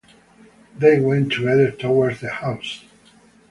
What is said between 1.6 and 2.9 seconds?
towards the house.